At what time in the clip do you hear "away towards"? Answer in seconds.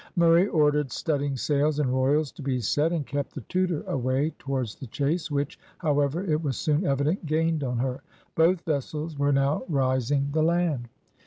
3.83-4.73